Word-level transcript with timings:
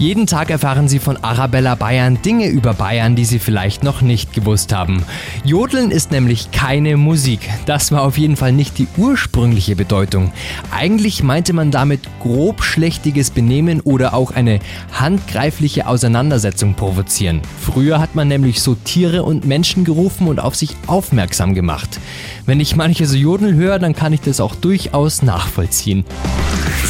Jeden 0.00 0.26
Tag 0.26 0.48
erfahren 0.48 0.88
Sie 0.88 0.98
von 0.98 1.18
Arabella 1.18 1.74
Bayern 1.74 2.22
Dinge 2.22 2.48
über 2.48 2.72
Bayern, 2.72 3.16
die 3.16 3.26
Sie 3.26 3.38
vielleicht 3.38 3.84
noch 3.84 4.00
nicht 4.00 4.32
gewusst 4.32 4.72
haben. 4.72 5.04
Jodeln 5.44 5.90
ist 5.90 6.10
nämlich 6.10 6.50
keine 6.52 6.96
Musik. 6.96 7.40
Das 7.66 7.92
war 7.92 8.00
auf 8.04 8.16
jeden 8.16 8.36
Fall 8.36 8.52
nicht 8.52 8.78
die 8.78 8.88
ursprüngliche 8.96 9.76
Bedeutung. 9.76 10.32
Eigentlich 10.74 11.22
meinte 11.22 11.52
man 11.52 11.70
damit 11.70 12.00
grobschlächtiges 12.22 13.30
Benehmen 13.30 13.82
oder 13.82 14.14
auch 14.14 14.30
eine 14.30 14.60
handgreifliche 14.98 15.86
Auseinandersetzung 15.86 16.72
provozieren. 16.72 17.42
Früher 17.60 17.98
hat 17.98 18.14
man 18.14 18.26
nämlich 18.26 18.62
so 18.62 18.76
Tiere 18.76 19.22
und 19.22 19.44
Menschen 19.44 19.84
gerufen 19.84 20.28
und 20.28 20.40
auf 20.40 20.56
sich 20.56 20.76
aufmerksam 20.86 21.54
gemacht. 21.54 22.00
Wenn 22.46 22.58
ich 22.58 22.74
manche 22.74 23.04
so 23.04 23.18
Jodeln 23.18 23.54
höre, 23.54 23.78
dann 23.78 23.94
kann 23.94 24.14
ich 24.14 24.22
das 24.22 24.40
auch 24.40 24.54
durchaus 24.54 25.20
nachvollziehen. 25.20 26.06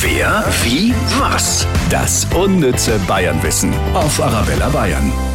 Wer, 0.00 0.44
wie, 0.62 0.94
was? 1.18 1.66
Das 1.90 2.26
unnütze 2.32 2.99
Bayernwissen 3.06 3.72
auf 3.94 4.20
Arabella 4.20 4.68
Bayern. 4.68 5.29